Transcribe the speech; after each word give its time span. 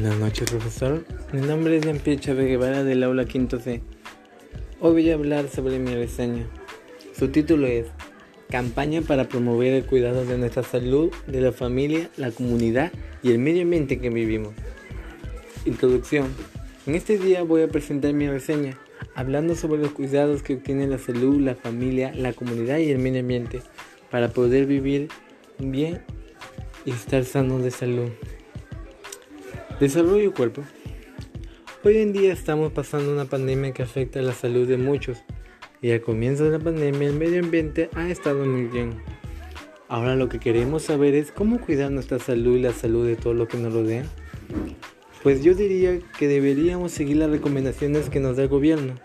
Buenas 0.00 0.18
noches, 0.18 0.50
profesor. 0.50 1.04
Mi 1.30 1.42
nombre 1.42 1.76
es 1.76 1.84
Jean-Pierre 1.84 2.18
Chávez 2.18 2.46
Guevara 2.46 2.84
del 2.84 3.02
aula 3.02 3.26
5 3.30 3.58
C. 3.58 3.82
Hoy 4.80 4.92
voy 4.92 5.10
a 5.10 5.14
hablar 5.14 5.46
sobre 5.50 5.78
mi 5.78 5.94
reseña. 5.94 6.46
Su 7.14 7.28
título 7.28 7.66
es 7.66 7.88
Campaña 8.48 9.02
para 9.02 9.28
promover 9.28 9.74
el 9.74 9.84
cuidado 9.84 10.24
de 10.24 10.38
nuestra 10.38 10.62
salud, 10.62 11.12
de 11.26 11.42
la 11.42 11.52
familia, 11.52 12.08
la 12.16 12.30
comunidad 12.30 12.92
y 13.22 13.30
el 13.30 13.40
medio 13.40 13.60
ambiente 13.60 13.94
en 13.94 14.00
que 14.00 14.08
vivimos. 14.08 14.54
Introducción. 15.66 16.28
En 16.86 16.94
este 16.94 17.18
día 17.18 17.42
voy 17.42 17.60
a 17.60 17.68
presentar 17.68 18.14
mi 18.14 18.26
reseña, 18.26 18.78
hablando 19.14 19.54
sobre 19.54 19.82
los 19.82 19.90
cuidados 19.90 20.42
que 20.42 20.54
obtiene 20.54 20.86
la 20.86 20.96
salud, 20.96 21.42
la 21.42 21.56
familia, 21.56 22.10
la 22.14 22.32
comunidad 22.32 22.78
y 22.78 22.90
el 22.90 23.00
medio 23.00 23.20
ambiente 23.20 23.60
para 24.10 24.30
poder 24.30 24.64
vivir 24.64 25.08
bien 25.58 26.00
y 26.86 26.90
estar 26.92 27.22
sanos 27.26 27.62
de 27.62 27.70
salud. 27.70 28.08
Desarrollo 29.80 30.34
cuerpo. 30.34 30.62
Hoy 31.84 31.96
en 31.96 32.12
día 32.12 32.34
estamos 32.34 32.70
pasando 32.70 33.10
una 33.10 33.24
pandemia 33.24 33.72
que 33.72 33.82
afecta 33.82 34.20
la 34.20 34.34
salud 34.34 34.68
de 34.68 34.76
muchos 34.76 35.24
y 35.80 35.90
al 35.90 36.02
comienzo 36.02 36.44
de 36.44 36.50
la 36.50 36.58
pandemia 36.58 37.08
el 37.08 37.16
medio 37.16 37.42
ambiente 37.42 37.88
ha 37.94 38.10
estado 38.10 38.44
muy 38.44 38.64
bien. 38.64 39.02
Ahora 39.88 40.16
lo 40.16 40.28
que 40.28 40.38
queremos 40.38 40.82
saber 40.82 41.14
es 41.14 41.32
cómo 41.32 41.58
cuidar 41.58 41.90
nuestra 41.90 42.18
salud 42.18 42.58
y 42.58 42.60
la 42.60 42.74
salud 42.74 43.06
de 43.06 43.16
todo 43.16 43.32
lo 43.32 43.48
que 43.48 43.56
nos 43.56 43.72
rodea. 43.72 44.04
Pues 45.22 45.42
yo 45.42 45.54
diría 45.54 45.98
que 46.18 46.28
deberíamos 46.28 46.92
seguir 46.92 47.16
las 47.16 47.30
recomendaciones 47.30 48.10
que 48.10 48.20
nos 48.20 48.36
da 48.36 48.42
el 48.42 48.48
gobierno. 48.50 48.96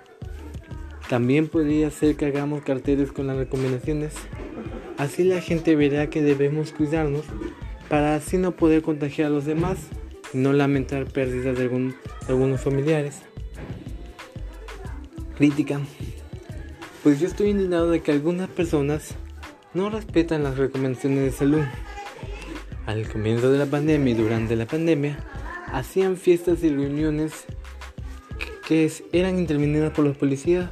También 1.08 1.48
podría 1.48 1.90
ser 1.90 2.18
que 2.18 2.26
hagamos 2.26 2.64
carteles 2.64 3.14
con 3.14 3.28
las 3.28 3.38
recomendaciones. 3.38 4.14
Así 4.98 5.24
la 5.24 5.40
gente 5.40 5.78
verá 5.78 6.10
que 6.10 6.22
debemos 6.22 6.74
cuidarnos 6.74 7.24
para 7.88 8.16
así 8.16 8.36
no 8.38 8.58
poder 8.58 8.82
contagiar 8.82 9.28
a 9.28 9.32
los 9.32 9.46
demás 9.46 9.78
no 10.34 10.54
lamentar 10.54 11.06
pérdidas 11.06 11.58
de, 11.58 11.94
algunos 12.28 12.62
familiares. 12.62 13.22
Crítica. 15.38 15.80
Pues 17.04 17.20
yo 17.20 17.28
estoy 17.28 17.50
indignado 17.50 17.90
de 17.92 18.02
que 18.02 18.12
algunas 18.12 18.50
personas 18.50 19.16
no 19.74 19.90
respetan 19.90 20.44
las 20.44 20.58
recomendaciones 20.58 21.24
de 21.24 21.32
salud. 21.32 21.64
Al 22.86 23.08
comienzo 23.08 23.52
de 23.52 23.60
la 23.60 23.66
pandemia 23.66 24.14
y 24.14 24.18
durante 24.18 24.56
la 24.56 24.66
pandemia, 24.66 25.20
hacían 25.72 26.18
fiestas 26.18 26.64
y 26.64 26.70
reuniones 26.70 27.46
que 28.68 28.92
eran 29.12 29.38
intervenidas 29.38 29.92
por 29.92 30.06
los 30.06 30.18
policías, 30.18 30.70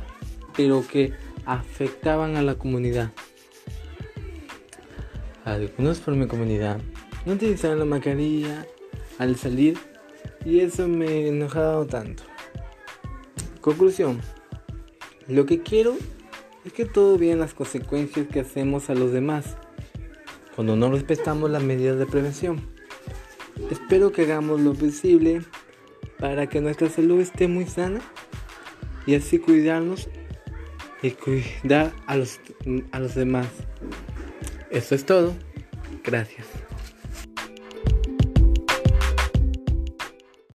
pero 0.56 0.86
que 0.88 1.14
afectaban 1.46 2.38
a 2.38 2.42
la 2.42 2.56
comunidad. 2.56 3.12
Algunos 5.46 6.00
por 6.00 6.16
mi 6.16 6.28
comunidad 6.28 6.80
no 7.26 7.34
utilizaban 7.34 7.80
la 7.80 7.86
mascarilla 7.86 8.66
al 9.20 9.36
salir 9.36 9.78
y 10.46 10.60
eso 10.60 10.88
me 10.88 11.28
enojado 11.28 11.86
tanto. 11.86 12.24
Conclusión. 13.62 14.22
Lo 15.28 15.46
que 15.46 15.62
quiero 15.62 15.96
es 16.66 16.74
que 16.74 16.86
todos 16.86 17.20
vean 17.20 17.40
las 17.40 17.54
consecuencias 17.54 18.28
que 18.28 18.42
hacemos 18.42 18.90
a 18.90 18.96
los 18.96 19.12
demás 19.12 19.58
cuando 20.56 20.76
no 20.76 20.92
respetamos 20.92 21.50
las 21.50 21.64
medidas 21.64 21.98
de 21.98 22.06
prevención. 22.06 22.62
Espero 23.72 24.12
que 24.12 24.24
hagamos 24.24 24.60
lo 24.60 24.74
posible 24.74 25.42
para 26.20 26.48
que 26.48 26.62
nuestra 26.62 26.90
salud 26.90 27.20
esté 27.22 27.48
muy 27.48 27.66
sana 27.66 28.02
y 29.06 29.16
así 29.16 29.40
cuidarnos 29.40 30.10
y 31.02 31.12
cuidar 31.12 31.92
a 32.08 32.18
los, 32.18 32.40
a 32.92 33.00
los 33.00 33.16
demás. 33.16 33.48
Eso 34.70 34.96
es 34.96 35.06
todo. 35.06 35.34
Gracias. 36.04 36.63